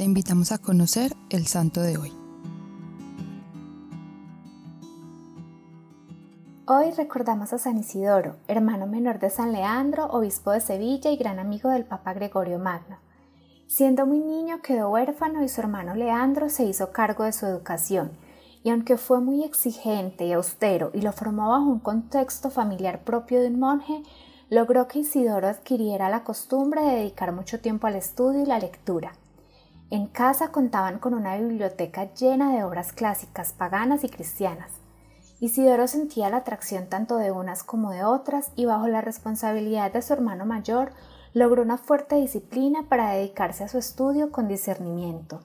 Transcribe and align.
te 0.00 0.04
invitamos 0.04 0.50
a 0.50 0.56
conocer 0.56 1.12
el 1.28 1.46
santo 1.46 1.82
de 1.82 1.98
hoy. 1.98 2.10
Hoy 6.66 6.90
recordamos 6.96 7.52
a 7.52 7.58
San 7.58 7.76
Isidoro, 7.76 8.36
hermano 8.48 8.86
menor 8.86 9.18
de 9.18 9.28
San 9.28 9.52
Leandro, 9.52 10.06
obispo 10.06 10.52
de 10.52 10.62
Sevilla 10.62 11.10
y 11.10 11.18
gran 11.18 11.38
amigo 11.38 11.68
del 11.68 11.84
Papa 11.84 12.14
Gregorio 12.14 12.58
Magno. 12.58 12.96
Siendo 13.66 14.06
muy 14.06 14.20
niño 14.20 14.62
quedó 14.62 14.88
huérfano 14.88 15.44
y 15.44 15.50
su 15.50 15.60
hermano 15.60 15.94
Leandro 15.94 16.48
se 16.48 16.64
hizo 16.64 16.92
cargo 16.92 17.24
de 17.24 17.34
su 17.34 17.44
educación, 17.44 18.12
y 18.62 18.70
aunque 18.70 18.96
fue 18.96 19.20
muy 19.20 19.44
exigente 19.44 20.24
y 20.24 20.32
austero 20.32 20.92
y 20.94 21.02
lo 21.02 21.12
formó 21.12 21.50
bajo 21.50 21.66
un 21.66 21.80
contexto 21.80 22.48
familiar 22.48 23.04
propio 23.04 23.42
de 23.42 23.48
un 23.48 23.58
monje, 23.58 24.02
logró 24.48 24.88
que 24.88 25.00
Isidoro 25.00 25.46
adquiriera 25.46 26.08
la 26.08 26.24
costumbre 26.24 26.80
de 26.80 26.94
dedicar 26.94 27.32
mucho 27.32 27.60
tiempo 27.60 27.86
al 27.86 27.96
estudio 27.96 28.44
y 28.44 28.46
la 28.46 28.58
lectura. 28.58 29.12
En 29.90 30.06
casa 30.06 30.52
contaban 30.52 31.00
con 31.00 31.14
una 31.14 31.36
biblioteca 31.36 32.14
llena 32.14 32.54
de 32.54 32.62
obras 32.62 32.92
clásicas 32.92 33.52
paganas 33.52 34.04
y 34.04 34.08
cristianas. 34.08 34.70
Isidoro 35.40 35.88
sentía 35.88 36.30
la 36.30 36.38
atracción 36.38 36.86
tanto 36.86 37.16
de 37.16 37.32
unas 37.32 37.64
como 37.64 37.90
de 37.90 38.04
otras 38.04 38.52
y 38.54 38.66
bajo 38.66 38.86
la 38.86 39.00
responsabilidad 39.00 39.92
de 39.92 40.00
su 40.02 40.12
hermano 40.12 40.46
mayor 40.46 40.92
logró 41.34 41.62
una 41.62 41.76
fuerte 41.76 42.16
disciplina 42.16 42.84
para 42.88 43.10
dedicarse 43.10 43.64
a 43.64 43.68
su 43.68 43.78
estudio 43.78 44.30
con 44.30 44.46
discernimiento. 44.46 45.40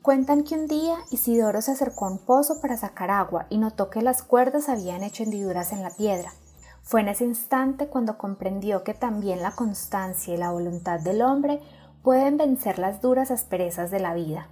Cuentan 0.00 0.44
que 0.44 0.54
un 0.54 0.68
día 0.68 0.96
Isidoro 1.10 1.60
se 1.60 1.72
acercó 1.72 2.06
a 2.06 2.12
un 2.12 2.18
pozo 2.18 2.60
para 2.60 2.76
sacar 2.76 3.10
agua 3.10 3.46
y 3.50 3.58
notó 3.58 3.90
que 3.90 4.02
las 4.02 4.22
cuerdas 4.22 4.68
habían 4.68 5.02
hecho 5.02 5.24
hendiduras 5.24 5.72
en 5.72 5.82
la 5.82 5.90
piedra. 5.90 6.32
Fue 6.82 7.00
en 7.00 7.08
ese 7.08 7.24
instante 7.24 7.86
cuando 7.86 8.18
comprendió 8.18 8.84
que 8.84 8.94
también 8.94 9.42
la 9.42 9.52
constancia 9.52 10.34
y 10.34 10.36
la 10.36 10.50
voluntad 10.50 11.00
del 11.00 11.22
hombre 11.22 11.60
pueden 12.02 12.36
vencer 12.36 12.78
las 12.78 13.00
duras 13.00 13.30
asperezas 13.30 13.90
de 13.90 14.00
la 14.00 14.14
vida. 14.14 14.48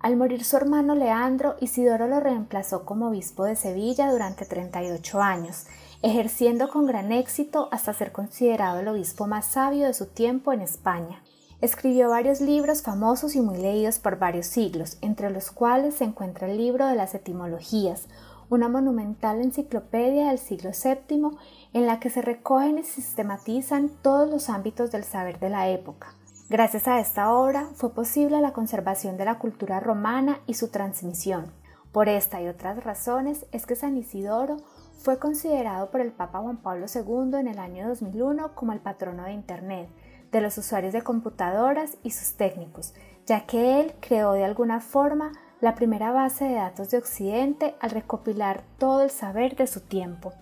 Al 0.00 0.16
morir 0.16 0.44
su 0.44 0.56
hermano 0.56 0.94
Leandro, 0.94 1.56
Isidoro 1.60 2.06
lo 2.06 2.20
reemplazó 2.20 2.84
como 2.84 3.08
obispo 3.08 3.44
de 3.44 3.56
Sevilla 3.56 4.10
durante 4.10 4.44
38 4.44 5.20
años, 5.20 5.66
ejerciendo 6.02 6.68
con 6.68 6.86
gran 6.86 7.12
éxito 7.12 7.68
hasta 7.70 7.92
ser 7.92 8.12
considerado 8.12 8.80
el 8.80 8.88
obispo 8.88 9.26
más 9.26 9.46
sabio 9.46 9.86
de 9.86 9.94
su 9.94 10.06
tiempo 10.06 10.52
en 10.52 10.60
España. 10.60 11.22
Escribió 11.60 12.10
varios 12.10 12.40
libros 12.40 12.82
famosos 12.82 13.34
y 13.34 13.40
muy 13.40 13.58
leídos 13.58 13.98
por 13.98 14.18
varios 14.18 14.46
siglos, 14.46 14.98
entre 15.00 15.30
los 15.30 15.50
cuales 15.50 15.94
se 15.96 16.04
encuentra 16.04 16.48
el 16.50 16.58
libro 16.58 16.86
de 16.86 16.94
las 16.94 17.14
etimologías, 17.14 18.08
una 18.50 18.68
monumental 18.68 19.40
enciclopedia 19.40 20.28
del 20.28 20.38
siglo 20.38 20.70
VII 20.70 21.30
en 21.72 21.86
la 21.86 21.98
que 21.98 22.10
se 22.10 22.22
recogen 22.22 22.78
y 22.78 22.84
sistematizan 22.84 23.90
todos 24.02 24.28
los 24.28 24.48
ámbitos 24.50 24.92
del 24.92 25.04
saber 25.04 25.40
de 25.40 25.50
la 25.50 25.68
época, 25.70 26.14
Gracias 26.48 26.86
a 26.86 27.00
esta 27.00 27.32
obra 27.32 27.66
fue 27.74 27.92
posible 27.92 28.40
la 28.40 28.52
conservación 28.52 29.16
de 29.16 29.24
la 29.24 29.36
cultura 29.36 29.80
romana 29.80 30.38
y 30.46 30.54
su 30.54 30.68
transmisión. 30.68 31.50
Por 31.90 32.08
esta 32.08 32.40
y 32.40 32.46
otras 32.46 32.84
razones 32.84 33.46
es 33.50 33.66
que 33.66 33.74
San 33.74 33.96
Isidoro 33.96 34.58
fue 34.96 35.18
considerado 35.18 35.90
por 35.90 36.00
el 36.00 36.12
Papa 36.12 36.38
Juan 36.38 36.58
Pablo 36.58 36.86
II 36.86 37.36
en 37.40 37.48
el 37.48 37.58
año 37.58 37.88
2001 37.88 38.54
como 38.54 38.72
el 38.72 38.78
patrono 38.78 39.24
de 39.24 39.32
Internet, 39.32 39.88
de 40.30 40.40
los 40.40 40.56
usuarios 40.56 40.92
de 40.92 41.02
computadoras 41.02 41.98
y 42.04 42.12
sus 42.12 42.36
técnicos, 42.36 42.94
ya 43.26 43.44
que 43.44 43.80
él 43.80 43.94
creó 43.98 44.30
de 44.30 44.44
alguna 44.44 44.78
forma 44.78 45.32
la 45.60 45.74
primera 45.74 46.12
base 46.12 46.44
de 46.44 46.54
datos 46.54 46.90
de 46.90 46.98
Occidente 46.98 47.74
al 47.80 47.90
recopilar 47.90 48.62
todo 48.78 49.02
el 49.02 49.10
saber 49.10 49.56
de 49.56 49.66
su 49.66 49.80
tiempo. 49.80 50.32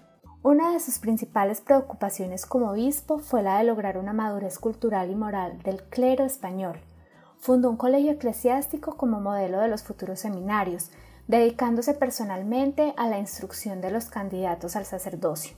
Una 0.47 0.73
de 0.73 0.79
sus 0.79 0.99
principales 0.99 1.63
preocupaciones 1.63 2.45
como 2.45 2.71
obispo 2.71 3.19
fue 3.19 3.43
la 3.43 3.57
de 3.57 3.65
lograr 3.65 3.97
una 3.97 4.13
madurez 4.13 4.59
cultural 4.59 5.11
y 5.11 5.15
moral 5.15 5.63
del 5.63 5.83
clero 5.85 6.27
español. 6.27 6.81
Fundó 7.39 7.71
un 7.71 7.79
colegio 7.79 8.13
eclesiástico 8.13 8.99
como 8.99 9.23
modelo 9.23 9.59
de 9.61 9.69
los 9.69 9.85
futuros 9.85 10.21
seminarios, 10.21 10.91
dedicándose 11.29 11.95
personalmente 11.95 12.93
a 12.99 13.09
la 13.09 13.19
instrucción 13.19 13.81
de 13.81 13.91
los 13.91 14.11
candidatos 14.11 14.77
al 14.77 14.85
sacerdocio. 14.85 15.57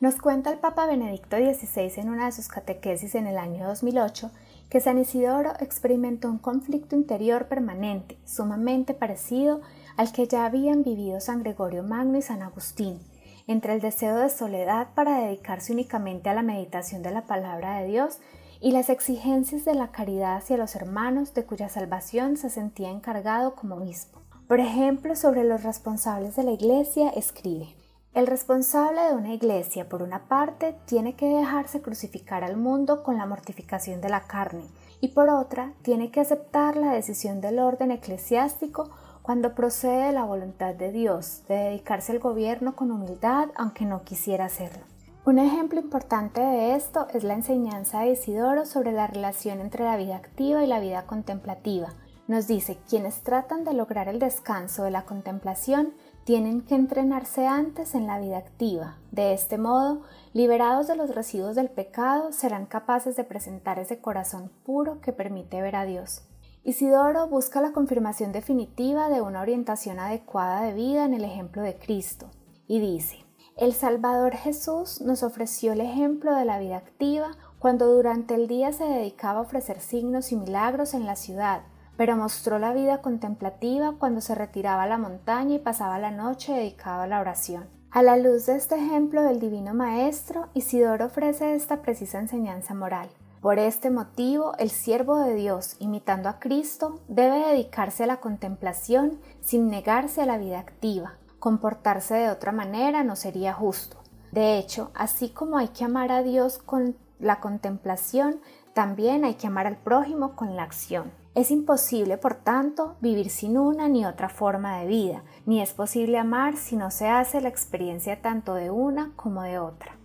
Nos 0.00 0.16
cuenta 0.16 0.50
el 0.52 0.58
Papa 0.58 0.84
Benedicto 0.84 1.38
XVI 1.38 1.98
en 1.98 2.10
una 2.10 2.26
de 2.26 2.32
sus 2.32 2.48
catequesis 2.48 3.14
en 3.14 3.26
el 3.26 3.38
año 3.38 3.66
2008 3.66 4.30
que 4.68 4.80
San 4.82 4.98
Isidoro 4.98 5.54
experimentó 5.60 6.28
un 6.28 6.36
conflicto 6.36 6.94
interior 6.94 7.46
permanente, 7.48 8.18
sumamente 8.26 8.92
parecido 8.92 9.62
al 9.96 10.12
que 10.12 10.28
ya 10.28 10.44
habían 10.44 10.82
vivido 10.82 11.20
San 11.20 11.42
Gregorio 11.42 11.82
Magno 11.82 12.18
y 12.18 12.22
San 12.22 12.42
Agustín, 12.42 13.00
entre 13.46 13.74
el 13.74 13.80
deseo 13.80 14.16
de 14.16 14.28
soledad 14.28 14.88
para 14.94 15.18
dedicarse 15.18 15.72
únicamente 15.72 16.28
a 16.28 16.34
la 16.34 16.42
meditación 16.42 17.02
de 17.02 17.10
la 17.10 17.22
palabra 17.22 17.78
de 17.78 17.86
Dios 17.86 18.18
y 18.60 18.72
las 18.72 18.90
exigencias 18.90 19.64
de 19.64 19.74
la 19.74 19.92
caridad 19.92 20.36
hacia 20.36 20.56
los 20.56 20.74
hermanos 20.74 21.34
de 21.34 21.44
cuya 21.44 21.68
salvación 21.68 22.36
se 22.36 22.50
sentía 22.50 22.90
encargado 22.90 23.54
como 23.54 23.76
obispo. 23.76 24.20
Por 24.48 24.60
ejemplo, 24.60 25.16
sobre 25.16 25.44
los 25.44 25.62
responsables 25.62 26.36
de 26.36 26.44
la 26.44 26.52
iglesia 26.52 27.10
escribe, 27.10 27.74
el 28.16 28.26
responsable 28.26 29.02
de 29.02 29.14
una 29.14 29.34
iglesia, 29.34 29.90
por 29.90 30.02
una 30.02 30.26
parte, 30.26 30.74
tiene 30.86 31.16
que 31.16 31.26
dejarse 31.26 31.82
crucificar 31.82 32.44
al 32.44 32.56
mundo 32.56 33.02
con 33.02 33.18
la 33.18 33.26
mortificación 33.26 34.00
de 34.00 34.08
la 34.08 34.22
carne, 34.22 34.64
y 35.02 35.08
por 35.08 35.28
otra, 35.28 35.74
tiene 35.82 36.10
que 36.10 36.20
aceptar 36.20 36.76
la 36.76 36.92
decisión 36.92 37.42
del 37.42 37.58
orden 37.58 37.90
eclesiástico 37.90 38.88
cuando 39.26 39.56
procede 39.56 40.06
de 40.06 40.12
la 40.12 40.22
voluntad 40.22 40.76
de 40.76 40.92
Dios, 40.92 41.42
de 41.48 41.56
dedicarse 41.56 42.12
al 42.12 42.20
gobierno 42.20 42.76
con 42.76 42.92
humildad 42.92 43.48
aunque 43.56 43.84
no 43.84 44.04
quisiera 44.04 44.44
hacerlo. 44.44 44.84
Un 45.24 45.40
ejemplo 45.40 45.80
importante 45.80 46.40
de 46.40 46.76
esto 46.76 47.08
es 47.12 47.24
la 47.24 47.34
enseñanza 47.34 48.02
de 48.02 48.12
Isidoro 48.12 48.64
sobre 48.66 48.92
la 48.92 49.08
relación 49.08 49.60
entre 49.60 49.82
la 49.82 49.96
vida 49.96 50.14
activa 50.14 50.62
y 50.62 50.68
la 50.68 50.78
vida 50.78 51.06
contemplativa. 51.06 51.88
Nos 52.28 52.46
dice, 52.46 52.78
quienes 52.88 53.22
tratan 53.24 53.64
de 53.64 53.74
lograr 53.74 54.06
el 54.06 54.20
descanso 54.20 54.84
de 54.84 54.92
la 54.92 55.02
contemplación 55.02 55.92
tienen 56.22 56.60
que 56.60 56.76
entrenarse 56.76 57.48
antes 57.48 57.96
en 57.96 58.06
la 58.06 58.20
vida 58.20 58.38
activa. 58.38 58.98
De 59.10 59.34
este 59.34 59.58
modo, 59.58 60.02
liberados 60.34 60.86
de 60.86 60.94
los 60.94 61.12
residuos 61.12 61.56
del 61.56 61.68
pecado, 61.68 62.30
serán 62.30 62.64
capaces 62.64 63.16
de 63.16 63.24
presentar 63.24 63.80
ese 63.80 63.98
corazón 63.98 64.52
puro 64.64 65.00
que 65.00 65.12
permite 65.12 65.60
ver 65.60 65.74
a 65.74 65.84
Dios. 65.84 66.22
Isidoro 66.66 67.28
busca 67.28 67.60
la 67.60 67.70
confirmación 67.70 68.32
definitiva 68.32 69.08
de 69.08 69.20
una 69.20 69.40
orientación 69.40 70.00
adecuada 70.00 70.62
de 70.62 70.74
vida 70.74 71.04
en 71.04 71.14
el 71.14 71.22
ejemplo 71.22 71.62
de 71.62 71.78
Cristo 71.78 72.28
y 72.66 72.80
dice, 72.80 73.24
el 73.56 73.72
Salvador 73.72 74.34
Jesús 74.34 75.00
nos 75.00 75.22
ofreció 75.22 75.74
el 75.74 75.80
ejemplo 75.80 76.34
de 76.34 76.44
la 76.44 76.58
vida 76.58 76.78
activa 76.78 77.36
cuando 77.60 77.86
durante 77.86 78.34
el 78.34 78.48
día 78.48 78.72
se 78.72 78.82
dedicaba 78.82 79.38
a 79.38 79.42
ofrecer 79.42 79.78
signos 79.78 80.32
y 80.32 80.36
milagros 80.36 80.94
en 80.94 81.06
la 81.06 81.14
ciudad, 81.14 81.60
pero 81.96 82.16
mostró 82.16 82.58
la 82.58 82.74
vida 82.74 83.00
contemplativa 83.00 83.94
cuando 83.96 84.20
se 84.20 84.34
retiraba 84.34 84.82
a 84.82 84.88
la 84.88 84.98
montaña 84.98 85.54
y 85.54 85.58
pasaba 85.60 86.00
la 86.00 86.10
noche 86.10 86.52
dedicado 86.52 87.02
a 87.02 87.06
la 87.06 87.20
oración. 87.20 87.68
A 87.92 88.02
la 88.02 88.16
luz 88.16 88.46
de 88.46 88.56
este 88.56 88.74
ejemplo 88.74 89.22
del 89.22 89.38
Divino 89.38 89.72
Maestro, 89.72 90.48
Isidoro 90.52 91.04
ofrece 91.04 91.54
esta 91.54 91.80
precisa 91.80 92.18
enseñanza 92.18 92.74
moral. 92.74 93.08
Por 93.46 93.60
este 93.60 93.90
motivo, 93.90 94.54
el 94.58 94.70
siervo 94.70 95.20
de 95.20 95.36
Dios, 95.36 95.76
imitando 95.78 96.28
a 96.28 96.40
Cristo, 96.40 96.98
debe 97.06 97.38
dedicarse 97.46 98.02
a 98.02 98.08
la 98.08 98.16
contemplación 98.16 99.20
sin 99.40 99.68
negarse 99.68 100.20
a 100.20 100.26
la 100.26 100.36
vida 100.36 100.58
activa. 100.58 101.14
Comportarse 101.38 102.14
de 102.14 102.30
otra 102.30 102.50
manera 102.50 103.04
no 103.04 103.14
sería 103.14 103.52
justo. 103.52 103.98
De 104.32 104.58
hecho, 104.58 104.90
así 104.94 105.28
como 105.28 105.58
hay 105.58 105.68
que 105.68 105.84
amar 105.84 106.10
a 106.10 106.24
Dios 106.24 106.58
con 106.58 106.96
la 107.20 107.38
contemplación, 107.38 108.40
también 108.74 109.24
hay 109.24 109.34
que 109.34 109.46
amar 109.46 109.68
al 109.68 109.76
prójimo 109.76 110.34
con 110.34 110.56
la 110.56 110.64
acción. 110.64 111.12
Es 111.36 111.52
imposible, 111.52 112.18
por 112.18 112.34
tanto, 112.34 112.96
vivir 113.00 113.30
sin 113.30 113.58
una 113.58 113.88
ni 113.88 114.06
otra 114.06 114.28
forma 114.28 114.80
de 114.80 114.88
vida, 114.88 115.22
ni 115.44 115.62
es 115.62 115.72
posible 115.72 116.18
amar 116.18 116.56
si 116.56 116.74
no 116.74 116.90
se 116.90 117.06
hace 117.06 117.40
la 117.40 117.48
experiencia 117.48 118.20
tanto 118.20 118.54
de 118.54 118.72
una 118.72 119.12
como 119.14 119.42
de 119.42 119.60
otra. 119.60 119.95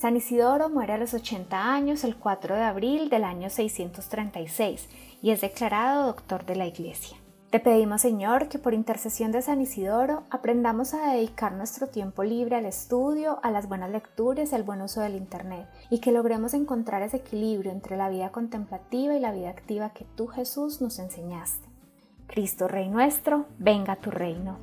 San 0.00 0.16
Isidoro 0.16 0.70
muere 0.70 0.94
a 0.94 0.96
los 0.96 1.12
80 1.12 1.74
años 1.74 2.04
el 2.04 2.16
4 2.16 2.54
de 2.54 2.62
abril 2.62 3.10
del 3.10 3.22
año 3.22 3.50
636 3.50 4.88
y 5.20 5.30
es 5.30 5.42
declarado 5.42 6.06
doctor 6.06 6.46
de 6.46 6.56
la 6.56 6.66
Iglesia. 6.66 7.18
Te 7.50 7.60
pedimos, 7.60 8.00
Señor, 8.00 8.48
que 8.48 8.58
por 8.58 8.72
intercesión 8.72 9.30
de 9.30 9.42
San 9.42 9.60
Isidoro 9.60 10.22
aprendamos 10.30 10.94
a 10.94 11.12
dedicar 11.12 11.52
nuestro 11.52 11.88
tiempo 11.88 12.24
libre 12.24 12.56
al 12.56 12.64
estudio, 12.64 13.40
a 13.42 13.50
las 13.50 13.68
buenas 13.68 13.90
lecturas 13.90 14.52
y 14.52 14.54
al 14.54 14.62
buen 14.62 14.80
uso 14.80 15.02
del 15.02 15.16
Internet, 15.16 15.68
y 15.90 15.98
que 15.98 16.12
logremos 16.12 16.54
encontrar 16.54 17.02
ese 17.02 17.18
equilibrio 17.18 17.70
entre 17.70 17.98
la 17.98 18.08
vida 18.08 18.32
contemplativa 18.32 19.14
y 19.14 19.20
la 19.20 19.32
vida 19.32 19.50
activa 19.50 19.90
que 19.90 20.06
tú, 20.16 20.28
Jesús, 20.28 20.80
nos 20.80 20.98
enseñaste. 20.98 21.68
Cristo 22.26 22.68
Rey 22.68 22.88
nuestro, 22.88 23.44
venga 23.58 23.96
tu 23.96 24.10
reino. 24.10 24.56